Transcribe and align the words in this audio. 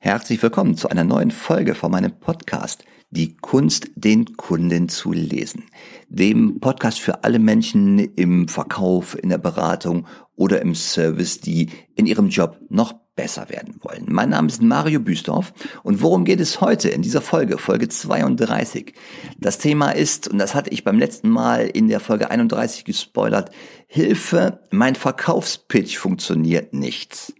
Herzlich 0.00 0.40
willkommen 0.44 0.76
zu 0.76 0.88
einer 0.88 1.02
neuen 1.02 1.32
Folge 1.32 1.74
von 1.74 1.90
meinem 1.90 2.12
Podcast 2.12 2.84
Die 3.10 3.36
Kunst, 3.36 3.90
den 3.96 4.36
Kunden 4.36 4.88
zu 4.88 5.10
lesen. 5.10 5.64
Dem 6.08 6.60
Podcast 6.60 7.00
für 7.00 7.24
alle 7.24 7.40
Menschen 7.40 7.98
im 8.14 8.46
Verkauf, 8.46 9.18
in 9.20 9.28
der 9.28 9.38
Beratung 9.38 10.06
oder 10.36 10.62
im 10.62 10.76
Service, 10.76 11.40
die 11.40 11.70
in 11.96 12.06
ihrem 12.06 12.28
Job 12.28 12.60
noch 12.68 12.94
besser 13.16 13.48
werden 13.48 13.80
wollen. 13.80 14.04
Mein 14.06 14.28
Name 14.28 14.46
ist 14.46 14.62
Mario 14.62 15.00
Büstorf 15.00 15.52
und 15.82 16.00
worum 16.00 16.24
geht 16.24 16.38
es 16.38 16.60
heute 16.60 16.90
in 16.90 17.02
dieser 17.02 17.20
Folge, 17.20 17.58
Folge 17.58 17.88
32? 17.88 18.94
Das 19.40 19.58
Thema 19.58 19.90
ist, 19.90 20.28
und 20.28 20.38
das 20.38 20.54
hatte 20.54 20.70
ich 20.70 20.84
beim 20.84 21.00
letzten 21.00 21.28
Mal 21.28 21.66
in 21.66 21.88
der 21.88 21.98
Folge 21.98 22.30
31 22.30 22.84
gespoilert, 22.84 23.50
Hilfe, 23.88 24.60
mein 24.70 24.94
Verkaufspitch 24.94 25.98
funktioniert 25.98 26.72
nicht. 26.72 27.34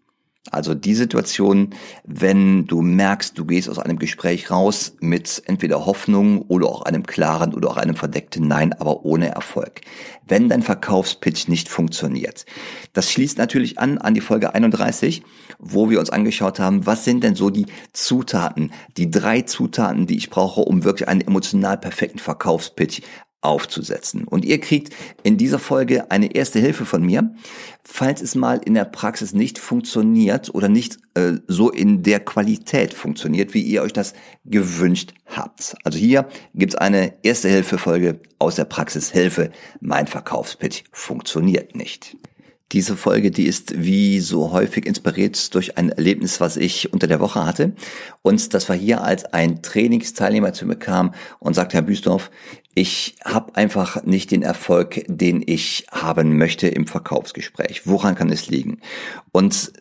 Also 0.51 0.75
die 0.75 0.95
Situation, 0.95 1.71
wenn 2.05 2.67
du 2.67 2.83
merkst, 2.83 3.39
du 3.39 3.45
gehst 3.45 3.69
aus 3.69 3.79
einem 3.79 3.99
Gespräch 3.99 4.51
raus 4.51 4.97
mit 5.01 5.43
entweder 5.47 5.87
Hoffnung 5.87 6.43
oder 6.43 6.69
auch 6.69 6.83
einem 6.83 7.05
klaren 7.05 7.55
oder 7.55 7.71
auch 7.71 7.77
einem 7.77 7.97
verdeckten 7.97 8.49
Nein, 8.49 8.73
aber 8.73 9.05
ohne 9.05 9.29
Erfolg. 9.29 9.83
Wenn 10.27 10.49
dein 10.49 10.63
Verkaufspitch 10.63 11.49
nicht 11.49 11.69
funktioniert. 11.69 12.45
Das 12.93 13.11
schließt 13.13 13.39
natürlich 13.39 13.79
an 13.79 13.99
an 13.99 14.15
die 14.15 14.21
Folge 14.21 14.55
31, 14.55 15.23
wo 15.59 15.91
wir 15.91 16.01
uns 16.01 16.11
angeschaut 16.11 16.61
haben, 16.61 16.87
was 16.87 17.05
sind 17.05 17.25
denn 17.25 17.35
so 17.35 17.51
die 17.51 17.67
Zutaten, 17.93 18.73
die 18.97 19.11
drei 19.11 19.43
Zutaten, 19.43 20.07
die 20.07 20.17
ich 20.17 20.31
brauche, 20.31 20.61
um 20.61 20.85
wirklich 20.85 21.09
einen 21.09 21.21
emotional 21.21 21.79
perfekten 21.79 22.19
Verkaufspitch 22.19 23.03
aufzusetzen. 23.41 24.25
Und 24.25 24.45
ihr 24.45 24.61
kriegt 24.61 24.95
in 25.23 25.37
dieser 25.37 25.59
Folge 25.59 26.11
eine 26.11 26.35
erste 26.35 26.59
Hilfe 26.59 26.85
von 26.85 27.03
mir, 27.03 27.35
falls 27.83 28.21
es 28.21 28.35
mal 28.35 28.61
in 28.65 28.75
der 28.75 28.85
Praxis 28.85 29.33
nicht 29.33 29.59
funktioniert 29.59 30.55
oder 30.55 30.69
nicht 30.69 30.99
äh, 31.15 31.35
so 31.47 31.71
in 31.71 32.03
der 32.03 32.21
Qualität 32.21 32.95
funktioniert, 32.95 33.55
wie 33.55 33.63
ihr 33.63 33.83
euch 33.83 33.93
das 33.93 34.15
gewünscht 34.45 35.15
habt. 35.27 35.77
Also 35.85 35.99
hier 35.99 36.29
gibt's 36.55 36.75
eine 36.75 37.15
erste 37.23 37.49
Hilfefolge 37.49 38.21
aus 38.39 38.57
der 38.57 38.65
Praxis 38.65 39.11
Hilfe. 39.11 39.51
Mein 39.81 40.07
Verkaufspitch 40.07 40.85
funktioniert 40.93 41.77
nicht. 41.77 42.17
Diese 42.73 42.97
Folge, 42.97 43.31
die 43.31 43.47
ist 43.47 43.83
wie 43.83 44.21
so 44.21 44.53
häufig 44.53 44.85
inspiriert 44.85 45.55
durch 45.55 45.79
ein 45.79 45.89
Erlebnis, 45.89 46.39
was 46.39 46.59
ich 46.59 46.93
unter 46.93 47.07
der 47.07 47.19
Woche 47.19 47.47
hatte. 47.47 47.73
Und 48.21 48.53
das 48.53 48.69
war 48.69 48.77
hier, 48.77 49.03
als 49.03 49.25
ein 49.25 49.63
Trainingsteilnehmer 49.63 50.53
zu 50.53 50.67
mir 50.67 50.77
kam 50.77 51.15
und 51.39 51.55
sagte, 51.55 51.79
Herr 51.79 51.83
Büsdorf, 51.83 52.31
ich 52.75 53.17
habe 53.25 53.57
einfach 53.57 54.05
nicht 54.05 54.31
den 54.31 54.43
Erfolg, 54.43 55.03
den 55.09 55.43
ich 55.45 55.87
haben 55.91 56.37
möchte 56.37 56.69
im 56.69 56.87
Verkaufsgespräch. 56.87 57.87
Woran 57.87 58.15
kann 58.15 58.31
es 58.31 58.49
liegen? 58.49 58.81
Und 59.33 59.73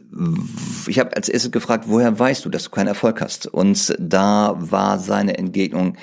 ich 0.88 0.98
habe 0.98 1.16
als 1.16 1.30
erstes 1.30 1.52
gefragt, 1.52 1.86
woher 1.88 2.18
weißt 2.18 2.46
du, 2.46 2.50
dass 2.50 2.64
du 2.64 2.70
keinen 2.70 2.88
Erfolg 2.88 3.22
hast? 3.22 3.48
Und 3.48 3.96
da 4.00 4.56
war 4.58 4.98
seine 4.98 5.38
Entgegnung, 5.38 5.98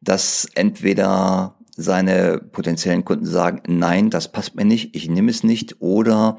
dass 0.00 0.48
entweder 0.54 1.56
seine 1.80 2.38
potenziellen 2.38 3.04
Kunden 3.04 3.26
sagen, 3.26 3.62
nein, 3.66 4.10
das 4.10 4.30
passt 4.30 4.54
mir 4.54 4.64
nicht, 4.64 4.94
ich 4.94 5.08
nehme 5.08 5.30
es 5.30 5.42
nicht. 5.42 5.80
Oder 5.80 6.36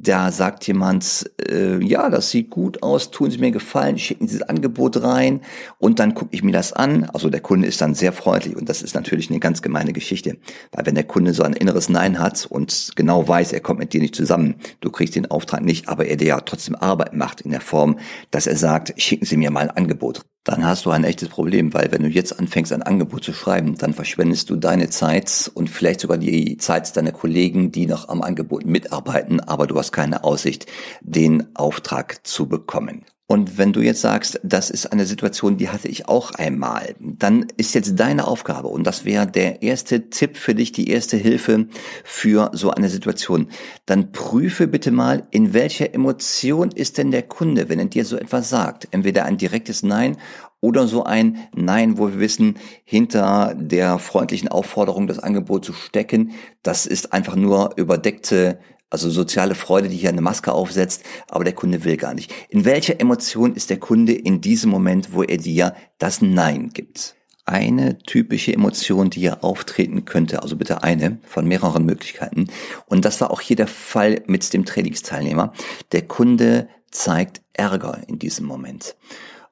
da 0.00 0.30
sagt 0.30 0.66
jemand, 0.66 1.30
äh, 1.48 1.82
ja, 1.84 2.08
das 2.08 2.30
sieht 2.30 2.50
gut 2.50 2.82
aus, 2.82 3.10
tun 3.10 3.30
Sie 3.30 3.38
mir 3.38 3.50
gefallen, 3.50 3.98
schicken 3.98 4.28
Sie 4.28 4.38
das 4.38 4.48
Angebot 4.48 5.02
rein 5.02 5.40
und 5.78 5.98
dann 5.98 6.14
gucke 6.14 6.34
ich 6.34 6.44
mir 6.44 6.52
das 6.52 6.72
an. 6.72 7.10
Also 7.12 7.30
der 7.30 7.40
Kunde 7.40 7.66
ist 7.66 7.80
dann 7.80 7.94
sehr 7.94 8.12
freundlich 8.12 8.56
und 8.56 8.68
das 8.68 8.82
ist 8.82 8.94
natürlich 8.94 9.28
eine 9.28 9.40
ganz 9.40 9.60
gemeine 9.60 9.92
Geschichte. 9.92 10.36
Weil 10.72 10.86
wenn 10.86 10.94
der 10.94 11.04
Kunde 11.04 11.34
so 11.34 11.42
ein 11.42 11.52
inneres 11.52 11.88
Nein 11.88 12.20
hat 12.20 12.46
und 12.46 12.92
genau 12.94 13.26
weiß, 13.26 13.52
er 13.52 13.60
kommt 13.60 13.80
mit 13.80 13.92
dir 13.92 14.00
nicht 14.00 14.14
zusammen, 14.14 14.56
du 14.80 14.90
kriegst 14.90 15.16
den 15.16 15.30
Auftrag 15.30 15.62
nicht, 15.62 15.88
aber 15.88 16.06
er 16.06 16.16
dir 16.16 16.28
ja 16.28 16.40
trotzdem 16.40 16.76
Arbeit 16.76 17.14
macht 17.14 17.40
in 17.40 17.50
der 17.50 17.60
Form, 17.60 17.98
dass 18.30 18.46
er 18.46 18.56
sagt, 18.56 18.94
schicken 19.00 19.24
Sie 19.24 19.36
mir 19.36 19.50
mal 19.50 19.68
ein 19.68 19.76
Angebot 19.76 20.22
dann 20.48 20.64
hast 20.64 20.86
du 20.86 20.90
ein 20.90 21.04
echtes 21.04 21.28
Problem, 21.28 21.74
weil 21.74 21.92
wenn 21.92 22.02
du 22.02 22.08
jetzt 22.08 22.38
anfängst, 22.38 22.72
ein 22.72 22.82
Angebot 22.82 23.22
zu 23.22 23.34
schreiben, 23.34 23.76
dann 23.76 23.92
verschwendest 23.92 24.48
du 24.48 24.56
deine 24.56 24.88
Zeit 24.88 25.50
und 25.52 25.68
vielleicht 25.68 26.00
sogar 26.00 26.16
die 26.16 26.56
Zeit 26.56 26.96
deiner 26.96 27.12
Kollegen, 27.12 27.70
die 27.70 27.86
noch 27.86 28.08
am 28.08 28.22
Angebot 28.22 28.64
mitarbeiten, 28.64 29.40
aber 29.40 29.66
du 29.66 29.78
hast 29.78 29.92
keine 29.92 30.24
Aussicht, 30.24 30.64
den 31.02 31.54
Auftrag 31.54 32.26
zu 32.26 32.48
bekommen. 32.48 33.04
Und 33.30 33.58
wenn 33.58 33.74
du 33.74 33.82
jetzt 33.82 34.00
sagst, 34.00 34.40
das 34.42 34.70
ist 34.70 34.86
eine 34.86 35.04
Situation, 35.04 35.58
die 35.58 35.68
hatte 35.68 35.86
ich 35.86 36.08
auch 36.08 36.30
einmal, 36.30 36.94
dann 36.98 37.46
ist 37.58 37.74
jetzt 37.74 38.00
deine 38.00 38.26
Aufgabe, 38.26 38.68
und 38.68 38.84
das 38.84 39.04
wäre 39.04 39.26
der 39.26 39.62
erste 39.62 40.08
Tipp 40.08 40.38
für 40.38 40.54
dich, 40.54 40.72
die 40.72 40.88
erste 40.88 41.18
Hilfe 41.18 41.66
für 42.04 42.50
so 42.54 42.70
eine 42.70 42.88
Situation, 42.88 43.48
dann 43.84 44.12
prüfe 44.12 44.66
bitte 44.66 44.92
mal, 44.92 45.26
in 45.30 45.52
welcher 45.52 45.92
Emotion 45.92 46.70
ist 46.70 46.96
denn 46.96 47.10
der 47.10 47.22
Kunde, 47.22 47.68
wenn 47.68 47.78
er 47.78 47.84
dir 47.84 48.06
so 48.06 48.16
etwas 48.16 48.48
sagt. 48.48 48.88
Entweder 48.92 49.26
ein 49.26 49.36
direktes 49.36 49.82
Nein 49.82 50.16
oder 50.60 50.88
so 50.88 51.04
ein 51.04 51.38
Nein, 51.54 51.98
wo 51.98 52.08
wir 52.08 52.20
wissen, 52.20 52.56
hinter 52.84 53.54
der 53.56 53.98
freundlichen 53.98 54.48
Aufforderung, 54.48 55.06
das 55.06 55.18
Angebot 55.18 55.64
zu 55.64 55.72
stecken, 55.72 56.32
das 56.62 56.86
ist 56.86 57.12
einfach 57.12 57.36
nur 57.36 57.72
überdeckte 57.76 58.58
also 58.90 59.10
soziale 59.10 59.54
Freude, 59.54 59.88
die 59.88 59.96
hier 59.96 60.08
eine 60.08 60.20
Maske 60.20 60.52
aufsetzt, 60.52 61.04
aber 61.28 61.44
der 61.44 61.52
Kunde 61.52 61.84
will 61.84 61.96
gar 61.96 62.14
nicht. 62.14 62.32
In 62.48 62.64
welcher 62.64 63.00
Emotion 63.00 63.54
ist 63.54 63.70
der 63.70 63.78
Kunde 63.78 64.12
in 64.12 64.40
diesem 64.40 64.70
Moment, 64.70 65.12
wo 65.12 65.22
er 65.22 65.36
dir 65.36 65.74
das 65.98 66.22
Nein 66.22 66.70
gibt? 66.72 67.14
Eine 67.44 67.98
typische 67.98 68.52
Emotion, 68.52 69.10
die 69.10 69.20
hier 69.20 69.42
auftreten 69.44 70.04
könnte, 70.04 70.42
also 70.42 70.56
bitte 70.56 70.82
eine 70.82 71.18
von 71.24 71.46
mehreren 71.46 71.84
Möglichkeiten. 71.84 72.48
Und 72.86 73.04
das 73.04 73.20
war 73.20 73.30
auch 73.30 73.40
hier 73.40 73.56
der 73.56 73.66
Fall 73.66 74.22
mit 74.26 74.52
dem 74.52 74.64
Trainingsteilnehmer. 74.64 75.52
Der 75.92 76.02
Kunde 76.02 76.68
zeigt 76.90 77.42
Ärger 77.54 78.02
in 78.06 78.18
diesem 78.18 78.46
Moment. 78.46 78.96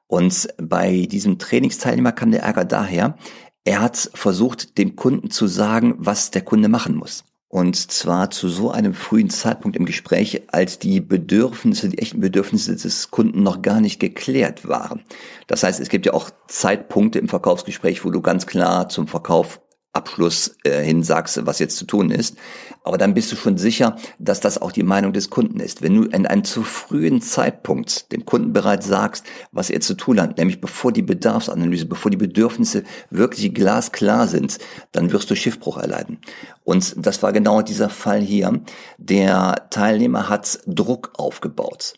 Und 0.07 0.47
bei 0.57 1.07
diesem 1.11 1.37
Trainingsteilnehmer 1.37 2.13
kam 2.13 2.31
der 2.31 2.43
Ärger 2.43 2.65
daher, 2.65 3.17
er 3.65 3.81
hat 3.81 4.09
versucht, 4.13 4.77
dem 4.77 4.95
Kunden 4.95 5.29
zu 5.29 5.47
sagen, 5.47 5.95
was 5.97 6.31
der 6.31 6.41
Kunde 6.41 6.69
machen 6.69 6.95
muss. 6.95 7.25
Und 7.49 7.75
zwar 7.75 8.29
zu 8.29 8.49
so 8.49 8.71
einem 8.71 8.93
frühen 8.93 9.29
Zeitpunkt 9.29 9.77
im 9.77 9.85
Gespräch, 9.85 10.41
als 10.47 10.79
die 10.79 10.99
Bedürfnisse, 10.99 11.89
die 11.89 11.97
echten 11.97 12.19
Bedürfnisse 12.19 12.75
des 12.75 13.09
Kunden 13.09 13.41
noch 13.41 13.61
gar 13.61 13.79
nicht 13.79 13.99
geklärt 13.99 14.67
waren. 14.67 15.01
Das 15.47 15.63
heißt, 15.63 15.79
es 15.79 15.89
gibt 15.89 16.05
ja 16.05 16.13
auch 16.13 16.29
Zeitpunkte 16.47 17.19
im 17.19 17.29
Verkaufsgespräch, 17.29 18.03
wo 18.03 18.09
du 18.09 18.21
ganz 18.21 18.47
klar 18.47 18.89
zum 18.89 19.07
Verkauf 19.07 19.61
Abschluss 19.93 20.55
äh, 20.63 20.83
hin 20.83 21.03
sagst, 21.03 21.45
was 21.45 21.59
jetzt 21.59 21.77
zu 21.77 21.85
tun 21.85 22.11
ist. 22.11 22.37
Aber 22.83 22.97
dann 22.97 23.13
bist 23.13 23.31
du 23.31 23.35
schon 23.35 23.57
sicher, 23.57 23.97
dass 24.19 24.39
das 24.39 24.61
auch 24.61 24.71
die 24.71 24.83
Meinung 24.83 25.11
des 25.11 25.29
Kunden 25.29 25.59
ist. 25.59 25.81
Wenn 25.81 25.95
du 25.95 26.03
in 26.03 26.25
einem 26.25 26.43
zu 26.43 26.63
frühen 26.63 27.21
Zeitpunkt 27.21 28.11
dem 28.11 28.25
Kunden 28.25 28.53
bereits 28.53 28.87
sagst, 28.87 29.25
was 29.51 29.69
er 29.69 29.81
zu 29.81 29.95
tun 29.95 30.21
hat, 30.21 30.37
nämlich 30.37 30.61
bevor 30.61 30.91
die 30.91 31.01
Bedarfsanalyse, 31.01 31.85
bevor 31.85 32.11
die 32.11 32.17
Bedürfnisse 32.17 32.83
wirklich 33.09 33.53
glasklar 33.53 34.27
sind, 34.27 34.59
dann 34.91 35.11
wirst 35.11 35.29
du 35.31 35.35
Schiffbruch 35.35 35.77
erleiden. 35.77 36.19
Und 36.63 36.95
das 36.97 37.23
war 37.23 37.33
genau 37.33 37.61
dieser 37.61 37.89
Fall 37.89 38.21
hier. 38.21 38.61
Der 38.97 39.67
Teilnehmer 39.69 40.29
hat 40.29 40.59
Druck 40.67 41.11
aufgebaut. 41.17 41.95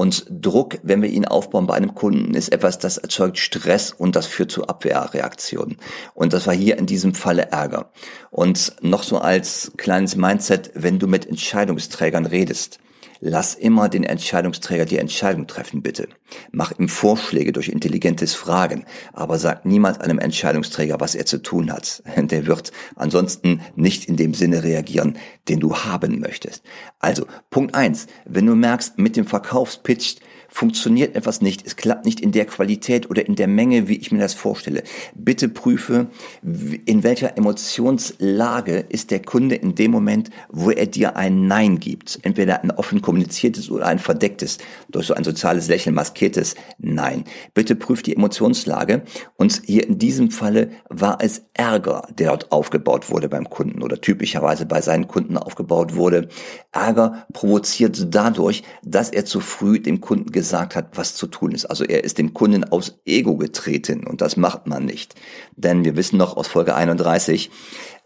Und 0.00 0.24
Druck, 0.30 0.78
wenn 0.82 1.02
wir 1.02 1.10
ihn 1.10 1.26
aufbauen 1.26 1.66
bei 1.66 1.74
einem 1.74 1.94
Kunden, 1.94 2.32
ist 2.32 2.50
etwas, 2.54 2.78
das 2.78 2.96
erzeugt 2.96 3.36
Stress 3.36 3.92
und 3.92 4.16
das 4.16 4.24
führt 4.24 4.50
zu 4.50 4.66
Abwehrreaktionen. 4.66 5.76
Und 6.14 6.32
das 6.32 6.46
war 6.46 6.54
hier 6.54 6.78
in 6.78 6.86
diesem 6.86 7.12
Falle 7.12 7.50
Ärger. 7.50 7.90
Und 8.30 8.76
noch 8.80 9.02
so 9.02 9.18
als 9.18 9.72
kleines 9.76 10.16
Mindset, 10.16 10.70
wenn 10.72 10.98
du 10.98 11.06
mit 11.06 11.26
Entscheidungsträgern 11.26 12.24
redest, 12.24 12.78
Lass 13.22 13.54
immer 13.54 13.90
den 13.90 14.02
Entscheidungsträger 14.02 14.86
die 14.86 14.96
Entscheidung 14.96 15.46
treffen, 15.46 15.82
bitte. 15.82 16.08
Mach 16.52 16.72
ihm 16.78 16.88
Vorschläge 16.88 17.52
durch 17.52 17.68
intelligentes 17.68 18.34
Fragen, 18.34 18.86
aber 19.12 19.38
sag 19.38 19.66
niemals 19.66 20.00
einem 20.00 20.18
Entscheidungsträger, 20.18 21.00
was 21.00 21.14
er 21.14 21.26
zu 21.26 21.42
tun 21.42 21.70
hat. 21.70 22.02
Der 22.16 22.46
wird 22.46 22.72
ansonsten 22.96 23.60
nicht 23.76 24.06
in 24.06 24.16
dem 24.16 24.32
Sinne 24.32 24.62
reagieren, 24.62 25.18
den 25.50 25.60
du 25.60 25.76
haben 25.76 26.18
möchtest. 26.18 26.62
Also, 26.98 27.26
Punkt 27.50 27.74
eins: 27.74 28.06
Wenn 28.24 28.46
du 28.46 28.54
merkst, 28.54 28.98
mit 28.98 29.16
dem 29.16 29.26
Verkaufspitch 29.26 30.16
funktioniert 30.50 31.14
etwas 31.14 31.40
nicht, 31.40 31.66
es 31.66 31.76
klappt 31.76 32.04
nicht 32.04 32.20
in 32.20 32.32
der 32.32 32.46
Qualität 32.46 33.10
oder 33.10 33.26
in 33.26 33.36
der 33.36 33.46
Menge, 33.46 33.88
wie 33.88 33.96
ich 33.96 34.10
mir 34.10 34.18
das 34.18 34.34
vorstelle. 34.34 34.82
Bitte 35.14 35.48
prüfe, 35.48 36.08
in 36.42 37.02
welcher 37.02 37.36
Emotionslage 37.36 38.84
ist 38.88 39.10
der 39.10 39.22
Kunde 39.22 39.54
in 39.54 39.74
dem 39.74 39.90
Moment, 39.90 40.30
wo 40.48 40.70
er 40.70 40.86
dir 40.86 41.16
ein 41.16 41.46
Nein 41.46 41.78
gibt. 41.78 42.18
Entweder 42.22 42.62
ein 42.62 42.70
offen 42.70 43.02
kommuniziertes 43.02 43.70
oder 43.70 43.86
ein 43.86 43.98
verdecktes, 43.98 44.58
durch 44.88 45.06
so 45.06 45.14
ein 45.14 45.24
soziales 45.24 45.68
Lächeln 45.68 45.94
maskiertes 45.94 46.54
Nein. 46.78 47.24
Bitte 47.54 47.74
prüf 47.76 48.02
die 48.02 48.16
Emotionslage 48.16 49.02
und 49.36 49.62
hier 49.64 49.86
in 49.86 49.98
diesem 49.98 50.30
Falle 50.30 50.70
war 50.88 51.18
es 51.20 51.42
Ärger, 51.54 52.08
der 52.18 52.30
dort 52.30 52.52
aufgebaut 52.52 53.10
wurde 53.10 53.28
beim 53.28 53.50
Kunden 53.50 53.82
oder 53.82 54.00
typischerweise 54.00 54.64
bei 54.64 54.80
seinen 54.80 55.08
Kunden 55.08 55.36
aufgebaut 55.36 55.96
wurde. 55.96 56.28
Ärger 56.72 57.26
provoziert 57.32 58.14
dadurch, 58.14 58.62
dass 58.84 59.10
er 59.10 59.24
zu 59.24 59.40
früh 59.40 59.80
dem 59.80 60.00
Kunden 60.00 60.30
gesagt 60.40 60.74
hat, 60.74 60.96
was 60.96 61.14
zu 61.14 61.26
tun 61.26 61.52
ist. 61.52 61.66
Also 61.66 61.84
er 61.84 62.02
ist 62.02 62.18
dem 62.18 62.32
Kunden 62.32 62.64
aus 62.64 63.00
Ego 63.04 63.36
getreten 63.36 64.06
und 64.06 64.20
das 64.22 64.36
macht 64.36 64.66
man 64.66 64.84
nicht. 64.86 65.14
Denn 65.56 65.84
wir 65.84 65.96
wissen 65.96 66.16
noch 66.16 66.36
aus 66.36 66.48
Folge 66.48 66.74
31, 66.74 67.50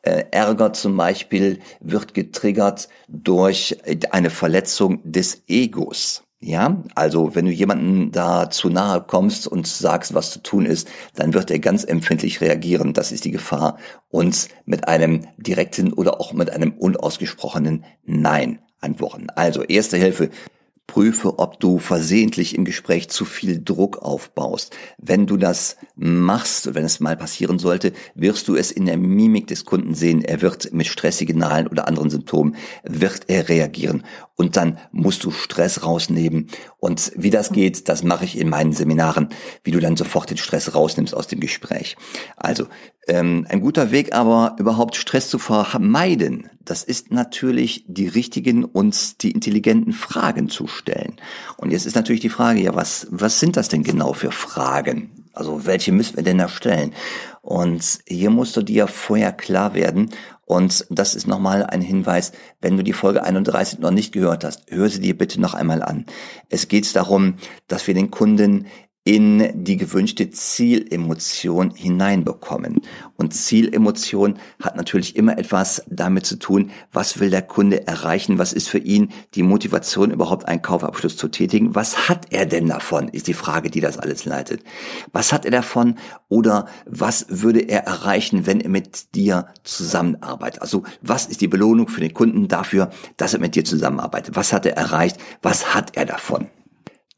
äh, 0.02 0.24
Ärger 0.32 0.72
zum 0.72 0.96
Beispiel 0.96 1.60
wird 1.80 2.12
getriggert 2.12 2.88
durch 3.08 3.78
eine 4.10 4.30
Verletzung 4.30 5.00
des 5.04 5.44
Egos. 5.46 6.24
Ja, 6.40 6.82
also 6.94 7.34
wenn 7.34 7.46
du 7.46 7.50
jemanden 7.50 8.12
da 8.12 8.50
zu 8.50 8.68
nahe 8.68 9.00
kommst 9.00 9.46
und 9.46 9.66
sagst, 9.66 10.12
was 10.12 10.30
zu 10.30 10.42
tun 10.42 10.66
ist, 10.66 10.86
dann 11.14 11.32
wird 11.32 11.50
er 11.50 11.58
ganz 11.58 11.84
empfindlich 11.84 12.42
reagieren. 12.42 12.92
Das 12.92 13.12
ist 13.12 13.24
die 13.24 13.30
Gefahr. 13.30 13.78
Und 14.10 14.48
mit 14.66 14.86
einem 14.86 15.26
direkten 15.38 15.94
oder 15.94 16.20
auch 16.20 16.34
mit 16.34 16.50
einem 16.50 16.72
unausgesprochenen 16.72 17.84
Nein 18.04 18.58
antworten. 18.80 19.28
Also 19.34 19.62
erste 19.62 19.96
Hilfe, 19.96 20.28
Prüfe, 20.86 21.38
ob 21.38 21.60
du 21.60 21.78
versehentlich 21.78 22.54
im 22.54 22.64
Gespräch 22.64 23.08
zu 23.08 23.24
viel 23.24 23.62
Druck 23.64 23.98
aufbaust. 23.98 24.76
Wenn 24.98 25.26
du 25.26 25.36
das 25.36 25.76
machst, 25.96 26.74
wenn 26.74 26.84
es 26.84 27.00
mal 27.00 27.16
passieren 27.16 27.58
sollte, 27.58 27.92
wirst 28.14 28.48
du 28.48 28.54
es 28.54 28.70
in 28.70 28.86
der 28.86 28.96
Mimik 28.96 29.46
des 29.46 29.64
Kunden 29.64 29.94
sehen. 29.94 30.22
Er 30.22 30.42
wird 30.42 30.72
mit 30.72 30.86
Stresssignalen 30.86 31.68
oder 31.68 31.88
anderen 31.88 32.10
Symptomen, 32.10 32.56
wird 32.84 33.22
er 33.28 33.48
reagieren. 33.48 34.04
Und 34.36 34.56
dann 34.56 34.78
musst 34.90 35.22
du 35.24 35.30
Stress 35.30 35.84
rausnehmen. 35.84 36.48
Und 36.78 37.12
wie 37.14 37.30
das 37.30 37.52
geht, 37.52 37.88
das 37.88 38.02
mache 38.02 38.24
ich 38.24 38.36
in 38.36 38.48
meinen 38.48 38.72
Seminaren, 38.72 39.28
wie 39.62 39.70
du 39.70 39.78
dann 39.78 39.96
sofort 39.96 40.30
den 40.30 40.36
Stress 40.36 40.74
rausnimmst 40.74 41.14
aus 41.14 41.28
dem 41.28 41.38
Gespräch. 41.38 41.96
Also 42.36 42.66
ähm, 43.06 43.46
ein 43.48 43.60
guter 43.60 43.90
Weg 43.90 44.14
aber, 44.14 44.56
überhaupt 44.58 44.96
Stress 44.96 45.28
zu 45.28 45.38
vermeiden, 45.38 46.50
das 46.64 46.82
ist 46.82 47.12
natürlich 47.12 47.84
die 47.86 48.08
richtigen 48.08 48.64
und 48.64 49.22
die 49.22 49.30
intelligenten 49.30 49.92
Fragen 49.92 50.48
zu 50.48 50.66
stellen. 50.66 51.16
Und 51.56 51.70
jetzt 51.70 51.86
ist 51.86 51.94
natürlich 51.94 52.22
die 52.22 52.28
Frage, 52.28 52.60
ja, 52.60 52.74
was, 52.74 53.06
was 53.10 53.38
sind 53.38 53.56
das 53.56 53.68
denn 53.68 53.82
genau 53.82 54.14
für 54.14 54.32
Fragen? 54.32 55.10
Also 55.34 55.66
welche 55.66 55.92
müssen 55.92 56.16
wir 56.16 56.22
denn 56.22 56.38
da 56.38 56.48
stellen? 56.48 56.94
Und 57.42 57.98
hier 58.06 58.30
musst 58.30 58.56
du 58.56 58.62
dir 58.62 58.86
vorher 58.86 59.32
klar 59.32 59.74
werden. 59.74 60.10
Und 60.46 60.86
das 60.90 61.14
ist 61.14 61.26
nochmal 61.26 61.64
ein 61.64 61.80
Hinweis, 61.80 62.32
wenn 62.60 62.76
du 62.76 62.84
die 62.84 62.92
Folge 62.92 63.22
31 63.22 63.78
noch 63.78 63.90
nicht 63.90 64.12
gehört 64.12 64.44
hast, 64.44 64.64
hör 64.68 64.88
sie 64.88 65.00
dir 65.00 65.16
bitte 65.16 65.40
noch 65.40 65.54
einmal 65.54 65.82
an. 65.82 66.06
Es 66.50 66.68
geht 66.68 66.94
darum, 66.96 67.36
dass 67.66 67.86
wir 67.86 67.94
den 67.94 68.10
Kunden 68.10 68.66
in 69.04 69.64
die 69.64 69.76
gewünschte 69.76 70.30
Zielemotion 70.30 71.72
hineinbekommen. 71.74 72.80
Und 73.16 73.34
Zielemotion 73.34 74.38
hat 74.62 74.76
natürlich 74.76 75.14
immer 75.16 75.36
etwas 75.36 75.82
damit 75.88 76.24
zu 76.24 76.38
tun, 76.38 76.70
was 76.90 77.20
will 77.20 77.28
der 77.28 77.42
Kunde 77.42 77.86
erreichen, 77.86 78.38
was 78.38 78.54
ist 78.54 78.70
für 78.70 78.78
ihn 78.78 79.10
die 79.34 79.42
Motivation, 79.42 80.10
überhaupt 80.10 80.48
einen 80.48 80.62
Kaufabschluss 80.62 81.18
zu 81.18 81.28
tätigen. 81.28 81.74
Was 81.74 82.08
hat 82.08 82.32
er 82.32 82.46
denn 82.46 82.66
davon, 82.66 83.08
ist 83.08 83.26
die 83.26 83.34
Frage, 83.34 83.70
die 83.70 83.80
das 83.80 83.98
alles 83.98 84.24
leitet. 84.24 84.64
Was 85.12 85.34
hat 85.34 85.44
er 85.44 85.50
davon 85.50 85.96
oder 86.30 86.66
was 86.86 87.26
würde 87.28 87.60
er 87.60 87.84
erreichen, 87.84 88.46
wenn 88.46 88.62
er 88.62 88.70
mit 88.70 89.14
dir 89.14 89.48
zusammenarbeitet? 89.64 90.62
Also 90.62 90.82
was 91.02 91.26
ist 91.26 91.42
die 91.42 91.48
Belohnung 91.48 91.88
für 91.88 92.00
den 92.00 92.14
Kunden 92.14 92.48
dafür, 92.48 92.88
dass 93.18 93.34
er 93.34 93.40
mit 93.40 93.54
dir 93.54 93.66
zusammenarbeitet? 93.66 94.34
Was 94.34 94.54
hat 94.54 94.64
er 94.64 94.78
erreicht? 94.78 95.18
Was 95.42 95.74
hat 95.74 95.94
er 95.94 96.06
davon? 96.06 96.48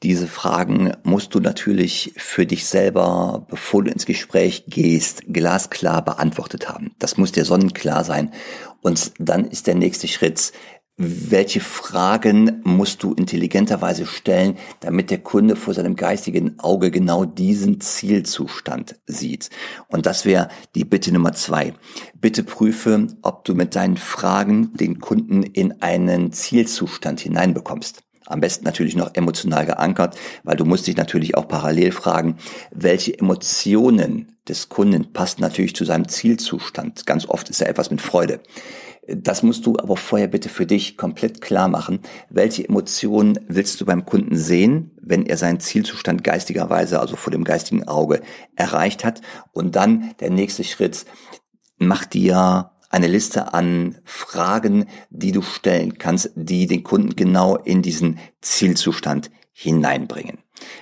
Diese 0.06 0.28
Fragen 0.28 0.92
musst 1.02 1.34
du 1.34 1.40
natürlich 1.40 2.12
für 2.16 2.46
dich 2.46 2.66
selber, 2.66 3.44
bevor 3.50 3.82
du 3.82 3.90
ins 3.90 4.06
Gespräch 4.06 4.66
gehst, 4.68 5.24
glasklar 5.26 6.04
beantwortet 6.04 6.68
haben. 6.68 6.92
Das 7.00 7.16
muss 7.16 7.32
dir 7.32 7.44
sonnenklar 7.44 8.04
sein. 8.04 8.30
Und 8.82 9.14
dann 9.18 9.46
ist 9.46 9.66
der 9.66 9.74
nächste 9.74 10.06
Schritt, 10.06 10.52
welche 10.96 11.58
Fragen 11.58 12.60
musst 12.62 13.02
du 13.02 13.14
intelligenterweise 13.14 14.06
stellen, 14.06 14.56
damit 14.78 15.10
der 15.10 15.18
Kunde 15.18 15.56
vor 15.56 15.74
seinem 15.74 15.96
geistigen 15.96 16.60
Auge 16.60 16.92
genau 16.92 17.24
diesen 17.24 17.80
Zielzustand 17.80 19.00
sieht? 19.06 19.50
Und 19.88 20.06
das 20.06 20.24
wäre 20.24 20.50
die 20.76 20.84
Bitte 20.84 21.12
Nummer 21.12 21.32
zwei. 21.32 21.74
Bitte 22.14 22.44
prüfe, 22.44 23.08
ob 23.22 23.44
du 23.44 23.56
mit 23.56 23.74
deinen 23.74 23.96
Fragen 23.96 24.72
den 24.74 25.00
Kunden 25.00 25.42
in 25.42 25.82
einen 25.82 26.30
Zielzustand 26.30 27.18
hineinbekommst. 27.18 28.05
Am 28.26 28.40
besten 28.40 28.64
natürlich 28.64 28.96
noch 28.96 29.14
emotional 29.14 29.66
geankert, 29.66 30.16
weil 30.42 30.56
du 30.56 30.64
musst 30.64 30.86
dich 30.86 30.96
natürlich 30.96 31.36
auch 31.36 31.48
parallel 31.48 31.92
fragen, 31.92 32.36
welche 32.72 33.18
Emotionen 33.18 34.36
des 34.48 34.68
Kunden 34.68 35.12
passen 35.12 35.40
natürlich 35.40 35.74
zu 35.74 35.84
seinem 35.84 36.08
Zielzustand. 36.08 37.06
Ganz 37.06 37.28
oft 37.28 37.48
ist 37.48 37.60
ja 37.60 37.66
etwas 37.66 37.90
mit 37.90 38.00
Freude. 38.00 38.40
Das 39.08 39.44
musst 39.44 39.66
du 39.66 39.76
aber 39.78 39.96
vorher 39.96 40.26
bitte 40.26 40.48
für 40.48 40.66
dich 40.66 40.96
komplett 40.96 41.40
klar 41.40 41.68
machen. 41.68 42.00
Welche 42.28 42.68
Emotionen 42.68 43.38
willst 43.46 43.80
du 43.80 43.84
beim 43.84 44.04
Kunden 44.04 44.36
sehen, 44.36 44.90
wenn 45.00 45.26
er 45.26 45.36
seinen 45.36 45.60
Zielzustand 45.60 46.24
geistigerweise, 46.24 46.98
also 46.98 47.14
vor 47.14 47.30
dem 47.30 47.44
geistigen 47.44 47.86
Auge, 47.86 48.20
erreicht 48.56 49.04
hat? 49.04 49.20
Und 49.52 49.76
dann 49.76 50.14
der 50.18 50.30
nächste 50.30 50.64
Schritt, 50.64 51.06
mach 51.78 52.04
dir 52.04 52.72
eine 52.90 53.06
Liste 53.06 53.54
an 53.54 53.96
Fragen, 54.04 54.86
die 55.10 55.32
du 55.32 55.42
stellen 55.42 55.98
kannst, 55.98 56.30
die 56.34 56.66
den 56.66 56.82
Kunden 56.82 57.16
genau 57.16 57.56
in 57.56 57.82
diesen 57.82 58.18
Zielzustand 58.40 59.30
hineinbringen. 59.52 60.38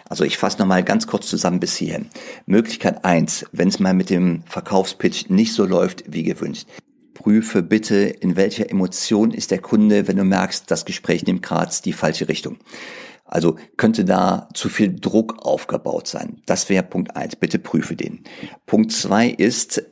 Also 0.09 0.25
ich 0.25 0.39
fasse 0.39 0.59
nochmal 0.59 0.85
ganz 0.85 1.07
kurz 1.07 1.29
zusammen 1.29 1.61
bis 1.61 1.77
hierhin. 1.77 2.11
Möglichkeit 2.47 3.05
eins: 3.05 3.47
wenn 3.53 3.69
es 3.69 3.79
mal 3.81 3.95
mit 3.95 4.11
dem 4.11 4.43
Verkaufspitch 4.47 5.29
nicht 5.29 5.53
so 5.53 5.65
läuft 5.65 6.05
wie 6.07 6.23
gewünscht. 6.23 6.67
Prüfe 7.15 7.63
bitte, 7.63 7.97
in 7.97 8.37
welcher 8.37 8.69
Emotion 8.71 9.31
ist 9.31 9.51
der 9.51 9.61
Kunde, 9.61 10.09
wenn 10.09 10.17
du 10.17 10.25
merkst, 10.25 10.71
das 10.71 10.85
Gespräch 10.85 11.25
nimmt 11.25 11.43
gerade 11.43 11.73
die 11.85 11.93
falsche 11.93 12.29
Richtung. 12.29 12.59
Also 13.25 13.57
könnte 13.77 14.05
da 14.05 14.49
zu 14.53 14.69
viel 14.69 14.95
Druck 14.95 15.39
aufgebaut 15.45 16.07
sein. 16.07 16.43
Das 16.45 16.69
wäre 16.69 16.83
Punkt 16.83 17.17
eins. 17.17 17.37
Bitte 17.37 17.59
prüfe 17.59 17.97
den. 17.97 18.25
Punkt 18.67 18.93
zwei 18.93 19.29
ist, 19.29 19.83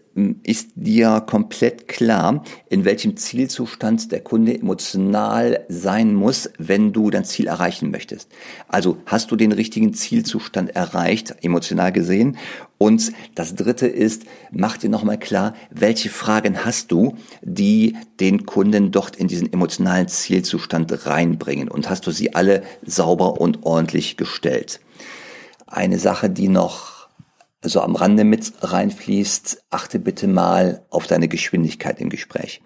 ist 0.43 0.71
dir 0.75 1.23
komplett 1.27 1.89
klar, 1.89 2.45
in 2.69 2.85
welchem 2.85 3.17
Zielzustand 3.17 4.13
der 4.13 4.21
Kunde 4.21 4.59
emotional 4.59 5.65
sein 5.69 6.15
muss, 6.15 6.51
wenn 6.59 6.93
du 6.93 7.11
dein 7.11 7.25
Ziel 7.25 7.47
erreichen 7.47 7.91
möchtest. 7.91 8.31
Also 8.69 8.99
hast 9.07 9.31
du 9.31 9.37
den 9.37 9.53
richtigen 9.53 9.95
Zielzustand 9.95 10.77
erreicht, 10.77 11.35
emotional 11.43 11.93
gesehen? 11.93 12.37
Und 12.79 13.13
das 13.35 13.55
dritte 13.55 13.87
ist, 13.87 14.25
mach 14.51 14.77
dir 14.77 14.91
nochmal 14.91 15.19
klar, 15.19 15.55
welche 15.71 16.11
Fragen 16.11 16.65
hast 16.65 16.93
du, 16.93 17.17
die 17.43 17.97
den 18.21 18.45
Kunden 18.45 18.91
dort 18.91 19.17
in 19.17 19.29
diesen 19.29 19.53
emotionalen 19.53 20.09
Zielzustand 20.09 21.07
reinbringen? 21.07 21.69
Und 21.69 21.89
hast 21.89 22.07
du 22.07 22.11
sie 22.11 22.35
alle 22.35 22.63
sauber 22.85 23.41
und 23.41 23.63
ordentlich 23.63 24.17
gestellt? 24.17 24.81
Eine 25.67 25.99
Sache, 25.99 26.29
die 26.29 26.49
noch 26.49 27.02
so 27.63 27.81
am 27.81 27.97
Rande 27.97 28.25
mit 28.25 28.53
reinfließt, 28.61 29.65
achte 29.71 29.99
bitte 29.99 30.27
mal 30.27 30.85
auf 30.91 31.07
deine 31.07 31.29
Geschwindigkeit 31.29 32.01
im 32.01 32.11
Gespräch. 32.11 32.61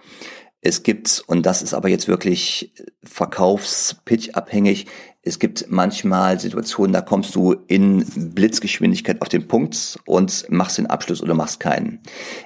Es 0.62 0.82
gibt, 0.82 1.22
und 1.26 1.46
das 1.46 1.62
ist 1.62 1.74
aber 1.74 1.88
jetzt 1.88 2.08
wirklich 2.08 2.72
verkaufspitch 3.04 4.30
abhängig, 4.30 4.86
es 5.22 5.40
gibt 5.40 5.66
manchmal 5.68 6.38
Situationen, 6.38 6.92
da 6.92 7.00
kommst 7.00 7.34
du 7.34 7.52
in 7.66 8.04
Blitzgeschwindigkeit 8.34 9.20
auf 9.22 9.28
den 9.28 9.48
Punkt 9.48 9.98
und 10.06 10.46
machst 10.50 10.78
den 10.78 10.86
Abschluss 10.86 11.20
oder 11.20 11.34
machst 11.34 11.58
keinen. 11.58 12.00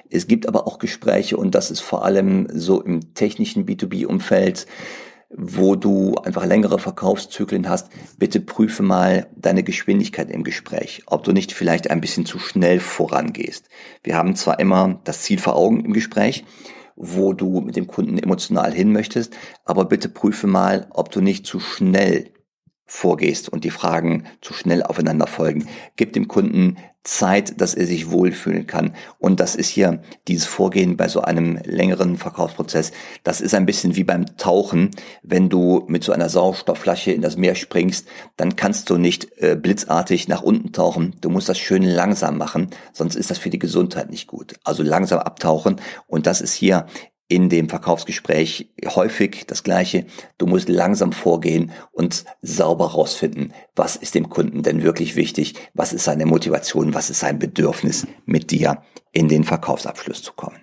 Es 0.09 0.25
gibt 0.27 0.47
aber 0.47 0.65
auch 0.65 0.79
Gespräche, 0.79 1.37
und 1.37 1.53
das 1.53 1.69
ist 1.69 1.81
vor 1.81 2.03
allem 2.03 2.47
so 2.51 2.81
im 2.81 3.13
technischen 3.13 3.67
B2B-Umfeld, 3.67 4.65
wo 5.35 5.75
du 5.75 6.15
einfach 6.15 6.45
längere 6.45 6.79
Verkaufszyklen 6.79 7.69
hast, 7.69 7.89
bitte 8.17 8.39
prüfe 8.39 8.83
mal 8.83 9.27
deine 9.35 9.63
Geschwindigkeit 9.63 10.29
im 10.29 10.43
Gespräch, 10.43 11.03
ob 11.05 11.23
du 11.23 11.31
nicht 11.31 11.53
vielleicht 11.53 11.89
ein 11.89 12.01
bisschen 12.01 12.25
zu 12.25 12.39
schnell 12.39 12.79
vorangehst. 12.79 13.69
Wir 14.03 14.17
haben 14.17 14.35
zwar 14.35 14.59
immer 14.59 14.99
das 15.03 15.21
Ziel 15.21 15.39
vor 15.39 15.55
Augen 15.55 15.85
im 15.85 15.93
Gespräch, 15.93 16.43
wo 16.95 17.33
du 17.33 17.61
mit 17.61 17.75
dem 17.75 17.87
Kunden 17.87 18.17
emotional 18.17 18.73
hin 18.73 18.91
möchtest, 18.91 19.35
aber 19.65 19.85
bitte 19.85 20.09
prüfe 20.09 20.47
mal, 20.47 20.87
ob 20.91 21.11
du 21.11 21.21
nicht 21.21 21.45
zu 21.45 21.59
schnell 21.59 22.31
vorgehst 22.91 23.47
und 23.47 23.63
die 23.63 23.69
Fragen 23.69 24.25
zu 24.41 24.53
schnell 24.53 24.83
aufeinander 24.83 25.25
folgen. 25.25 25.65
Gib 25.95 26.11
dem 26.11 26.27
Kunden 26.27 26.75
Zeit, 27.03 27.59
dass 27.59 27.73
er 27.73 27.87
sich 27.87 28.11
wohlfühlen 28.11 28.67
kann. 28.67 28.93
Und 29.17 29.39
das 29.39 29.55
ist 29.55 29.69
hier 29.69 30.01
dieses 30.27 30.45
Vorgehen 30.45 30.97
bei 30.97 31.07
so 31.07 31.21
einem 31.21 31.57
längeren 31.63 32.17
Verkaufsprozess. 32.17 32.91
Das 33.23 33.41
ist 33.41 33.55
ein 33.55 33.65
bisschen 33.65 33.95
wie 33.95 34.03
beim 34.03 34.37
Tauchen. 34.37 34.91
Wenn 35.23 35.49
du 35.49 35.85
mit 35.87 36.03
so 36.03 36.11
einer 36.11 36.29
Sauerstoffflasche 36.29 37.11
in 37.11 37.21
das 37.21 37.37
Meer 37.37 37.55
springst, 37.55 38.07
dann 38.35 38.55
kannst 38.55 38.89
du 38.89 38.97
nicht 38.97 39.31
äh, 39.37 39.55
blitzartig 39.55 40.27
nach 40.27 40.43
unten 40.43 40.73
tauchen. 40.73 41.15
Du 41.21 41.29
musst 41.29 41.49
das 41.49 41.57
schön 41.57 41.83
langsam 41.83 42.37
machen, 42.37 42.69
sonst 42.93 43.15
ist 43.15 43.31
das 43.31 43.39
für 43.39 43.49
die 43.49 43.59
Gesundheit 43.59 44.11
nicht 44.11 44.27
gut. 44.27 44.55
Also 44.63 44.83
langsam 44.83 45.19
abtauchen. 45.19 45.81
Und 46.07 46.27
das 46.27 46.41
ist 46.41 46.53
hier 46.53 46.85
in 47.31 47.47
dem 47.47 47.69
Verkaufsgespräch 47.69 48.73
häufig 48.85 49.45
das 49.47 49.63
Gleiche. 49.63 50.05
Du 50.37 50.47
musst 50.47 50.67
langsam 50.67 51.13
vorgehen 51.13 51.71
und 51.93 52.25
sauber 52.41 52.87
rausfinden, 52.91 53.53
was 53.73 53.95
ist 53.95 54.15
dem 54.15 54.29
Kunden 54.29 54.63
denn 54.63 54.83
wirklich 54.83 55.15
wichtig, 55.15 55.53
was 55.73 55.93
ist 55.93 56.03
seine 56.03 56.25
Motivation, 56.25 56.93
was 56.93 57.09
ist 57.09 57.21
sein 57.21 57.39
Bedürfnis, 57.39 58.05
mit 58.25 58.51
dir 58.51 58.83
in 59.13 59.29
den 59.29 59.45
Verkaufsabschluss 59.45 60.21
zu 60.21 60.33
kommen. 60.33 60.59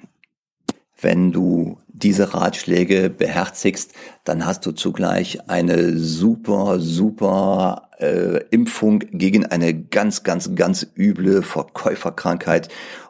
Wenn 1.00 1.32
du 1.32 1.78
diese 2.02 2.34
Ratschläge 2.34 3.10
beherzigst, 3.10 3.92
dann 4.24 4.46
hast 4.46 4.64
du 4.66 4.72
zugleich 4.72 5.48
eine 5.48 5.96
super, 5.96 6.80
super 6.80 7.88
äh, 7.98 8.44
Impfung 8.50 9.00
gegen 9.12 9.46
eine 9.46 9.74
ganz, 9.74 10.22
ganz, 10.22 10.54
ganz 10.54 10.86
üble 10.96 11.42
Verkäuferkrankheit 11.42 12.68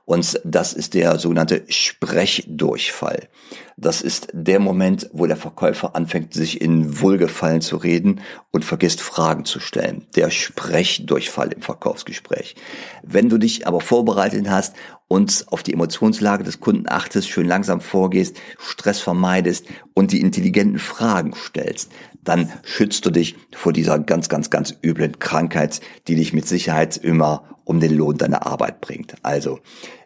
und 0.08 0.40
das 0.42 0.72
ist 0.72 0.94
der 0.94 1.18
sogenannte 1.18 1.64
Sprechdurchfall. 1.68 3.28
Das 3.76 4.00
ist 4.00 4.28
der 4.32 4.58
Moment, 4.58 5.10
wo 5.12 5.26
der 5.26 5.36
Verkäufer 5.36 5.94
anfängt, 5.94 6.32
sich 6.32 6.62
in 6.62 7.02
Wohlgefallen 7.02 7.60
zu 7.60 7.76
reden 7.76 8.22
und 8.50 8.64
vergisst 8.64 9.02
Fragen 9.02 9.44
zu 9.44 9.60
stellen. 9.60 10.06
Der 10.16 10.30
Sprechdurchfall 10.30 11.52
im 11.52 11.60
Verkaufsgespräch. 11.60 12.56
Wenn 13.02 13.28
du 13.28 13.36
dich 13.36 13.66
aber 13.66 13.82
vorbereitet 13.82 14.48
hast 14.48 14.74
und 15.08 15.46
auf 15.48 15.62
die 15.62 15.72
Emotionslage 15.72 16.44
des 16.44 16.60
Kunden 16.60 16.84
achtest, 16.88 17.28
schön 17.28 17.46
langsam 17.46 17.80
vorgehst, 17.80 18.36
Stress 18.58 19.00
vermeidest 19.00 19.66
und 19.94 20.12
die 20.12 20.20
intelligenten 20.20 20.78
Fragen 20.78 21.34
stellst, 21.34 21.90
dann 22.22 22.52
schützt 22.62 23.06
du 23.06 23.10
dich 23.10 23.36
vor 23.54 23.72
dieser 23.72 23.98
ganz, 23.98 24.28
ganz, 24.28 24.50
ganz 24.50 24.74
üblen 24.84 25.18
Krankheit, 25.18 25.80
die 26.06 26.14
dich 26.14 26.34
mit 26.34 26.46
Sicherheit 26.46 26.98
immer 26.98 27.56
um 27.64 27.80
den 27.80 27.96
Lohn 27.96 28.18
deiner 28.18 28.46
Arbeit 28.46 28.80
bringt. 28.80 29.14
Also 29.22 29.60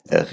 äh, 0.09 0.25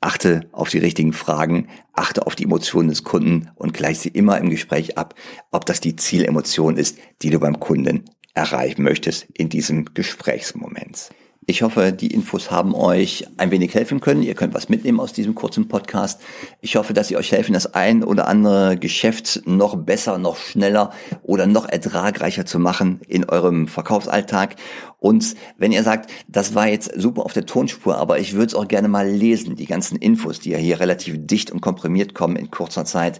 achte 0.00 0.48
auf 0.52 0.68
die 0.68 0.78
richtigen 0.78 1.12
Fragen, 1.12 1.68
achte 1.92 2.26
auf 2.26 2.36
die 2.36 2.44
Emotionen 2.44 2.88
des 2.88 3.04
Kunden 3.04 3.50
und 3.56 3.74
gleich 3.74 3.98
sie 4.00 4.08
immer 4.08 4.38
im 4.38 4.50
Gespräch 4.50 4.98
ab, 4.98 5.14
ob 5.50 5.66
das 5.66 5.80
die 5.80 5.96
Zielemotion 5.96 6.76
ist, 6.76 6.98
die 7.22 7.30
du 7.30 7.38
beim 7.38 7.60
Kunden 7.60 8.04
erreichen 8.34 8.82
möchtest 8.82 9.26
in 9.34 9.48
diesem 9.48 9.92
Gesprächsmoment. 9.94 11.10
Ich 11.44 11.62
hoffe, 11.62 11.92
die 11.92 12.14
Infos 12.14 12.52
haben 12.52 12.72
euch 12.72 13.26
ein 13.36 13.50
wenig 13.50 13.74
helfen 13.74 14.00
können. 14.00 14.22
Ihr 14.22 14.34
könnt 14.34 14.54
was 14.54 14.68
mitnehmen 14.68 15.00
aus 15.00 15.12
diesem 15.12 15.34
kurzen 15.34 15.66
Podcast. 15.66 16.20
Ich 16.60 16.76
hoffe, 16.76 16.92
dass 16.92 17.08
sie 17.08 17.16
euch 17.16 17.32
helfen, 17.32 17.52
das 17.52 17.74
ein 17.74 18.04
oder 18.04 18.28
andere 18.28 18.76
Geschäft 18.76 19.42
noch 19.44 19.74
besser, 19.74 20.18
noch 20.18 20.36
schneller 20.36 20.92
oder 21.24 21.48
noch 21.48 21.68
ertragreicher 21.68 22.46
zu 22.46 22.60
machen 22.60 23.00
in 23.08 23.28
eurem 23.28 23.66
Verkaufsalltag. 23.66 24.54
Und 25.02 25.34
wenn 25.58 25.72
ihr 25.72 25.82
sagt, 25.82 26.10
das 26.28 26.54
war 26.54 26.68
jetzt 26.68 26.92
super 26.96 27.24
auf 27.24 27.32
der 27.32 27.44
Tonspur, 27.44 27.96
aber 27.96 28.20
ich 28.20 28.34
würde 28.34 28.46
es 28.46 28.54
auch 28.54 28.68
gerne 28.68 28.86
mal 28.86 29.08
lesen, 29.08 29.56
die 29.56 29.66
ganzen 29.66 29.96
Infos, 29.96 30.38
die 30.38 30.50
ja 30.50 30.58
hier 30.58 30.78
relativ 30.78 31.16
dicht 31.26 31.50
und 31.50 31.60
komprimiert 31.60 32.14
kommen 32.14 32.36
in 32.36 32.52
kurzer 32.52 32.84
Zeit. 32.84 33.18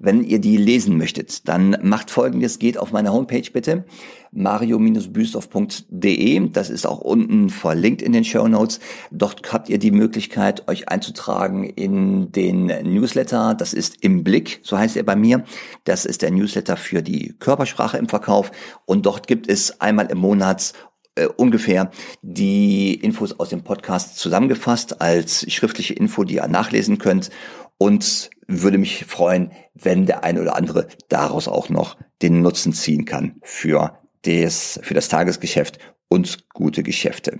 Wenn 0.00 0.24
ihr 0.24 0.40
die 0.40 0.56
lesen 0.56 0.98
möchtet, 0.98 1.48
dann 1.48 1.78
macht 1.82 2.10
folgendes, 2.10 2.58
geht 2.58 2.78
auf 2.78 2.90
meine 2.90 3.12
Homepage 3.12 3.48
bitte, 3.52 3.84
mario-büstorf.de. 4.32 6.48
Das 6.48 6.68
ist 6.68 6.84
auch 6.84 7.00
unten 7.00 7.48
verlinkt 7.48 8.02
in 8.02 8.10
den 8.10 8.24
Show 8.24 8.48
Notes. 8.48 8.80
Dort 9.12 9.52
habt 9.52 9.68
ihr 9.68 9.78
die 9.78 9.92
Möglichkeit, 9.92 10.66
euch 10.68 10.88
einzutragen 10.88 11.62
in 11.62 12.32
den 12.32 12.66
Newsletter. 12.66 13.54
Das 13.54 13.72
ist 13.72 14.02
im 14.02 14.24
Blick, 14.24 14.58
so 14.64 14.76
heißt 14.76 14.96
er 14.96 15.04
bei 15.04 15.14
mir. 15.14 15.44
Das 15.84 16.04
ist 16.04 16.22
der 16.22 16.32
Newsletter 16.32 16.76
für 16.76 17.02
die 17.02 17.36
Körpersprache 17.38 17.98
im 17.98 18.08
Verkauf. 18.08 18.50
Und 18.84 19.06
dort 19.06 19.28
gibt 19.28 19.48
es 19.48 19.80
einmal 19.80 20.06
im 20.06 20.18
Monat 20.18 20.72
äh, 21.20 21.28
ungefähr 21.36 21.90
die 22.22 22.94
Infos 22.94 23.38
aus 23.38 23.50
dem 23.50 23.62
Podcast 23.62 24.16
zusammengefasst 24.16 25.00
als 25.00 25.50
schriftliche 25.52 25.94
Info, 25.94 26.24
die 26.24 26.36
ihr 26.36 26.48
nachlesen 26.48 26.98
könnt 26.98 27.30
und 27.78 28.30
würde 28.46 28.78
mich 28.78 29.04
freuen, 29.06 29.52
wenn 29.74 30.06
der 30.06 30.24
eine 30.24 30.40
oder 30.40 30.56
andere 30.56 30.88
daraus 31.08 31.48
auch 31.48 31.68
noch 31.68 31.96
den 32.22 32.42
Nutzen 32.42 32.72
ziehen 32.72 33.04
kann 33.04 33.36
für 33.42 33.98
das, 34.22 34.80
für 34.82 34.94
das 34.94 35.08
Tagesgeschäft 35.08 35.78
und 36.08 36.48
gute 36.52 36.82
Geschäfte. 36.82 37.38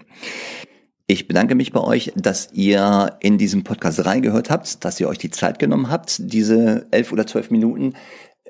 Ich 1.06 1.26
bedanke 1.26 1.56
mich 1.56 1.72
bei 1.72 1.80
euch, 1.80 2.12
dass 2.14 2.52
ihr 2.52 3.16
in 3.18 3.36
diesem 3.36 3.64
Podcast 3.64 4.04
reingehört 4.04 4.48
habt, 4.48 4.84
dass 4.84 5.00
ihr 5.00 5.08
euch 5.08 5.18
die 5.18 5.30
Zeit 5.30 5.58
genommen 5.58 5.90
habt, 5.90 6.16
diese 6.32 6.86
elf 6.92 7.10
oder 7.10 7.26
zwölf 7.26 7.50
Minuten 7.50 7.94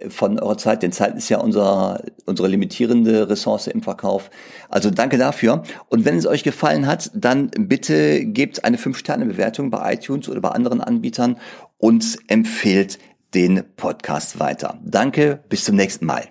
von 0.09 0.38
eurer 0.38 0.57
Zeit, 0.57 0.83
denn 0.83 0.92
Zeit 0.92 1.16
ist 1.16 1.28
ja 1.28 1.38
unser, 1.38 2.02
unsere 2.26 2.49
limitierende 2.49 3.28
Ressource 3.28 3.66
im 3.66 3.83
Verkauf. 3.83 4.30
Also 4.69 4.90
danke 4.90 5.19
dafür. 5.19 5.62
Und 5.88 6.04
wenn 6.04 6.16
es 6.16 6.26
euch 6.26 6.42
gefallen 6.42 6.87
hat, 6.87 7.11
dann 7.14 7.50
bitte 7.50 8.25
gebt 8.25 8.64
eine 8.64 8.76
5-Sterne-Bewertung 8.76 9.71
bei 9.71 9.95
iTunes 9.95 10.28
oder 10.28 10.40
bei 10.40 10.50
anderen 10.50 10.80
Anbietern 10.80 11.37
und 11.78 12.19
empfehlt 12.28 12.99
den 13.35 13.62
Podcast 13.76 14.40
weiter. 14.40 14.78
Danke, 14.85 15.40
bis 15.49 15.64
zum 15.64 15.76
nächsten 15.76 16.07
Mal. 16.07 16.28